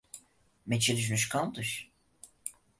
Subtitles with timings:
[0.69, 1.69] Metidos nos cantos?